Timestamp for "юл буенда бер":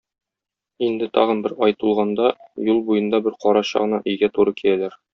2.71-3.39